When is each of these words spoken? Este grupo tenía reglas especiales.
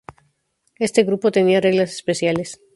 Este 0.79 1.03
grupo 1.03 1.31
tenía 1.31 1.61
reglas 1.61 1.91
especiales. 1.93 2.59